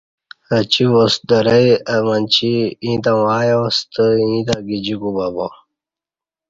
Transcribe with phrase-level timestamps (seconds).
[0.55, 2.53] اچی واس درئ اہ منچی
[2.83, 5.47] ایں تاوں ایا ستہ ایں تہ گجی کوبہ با۔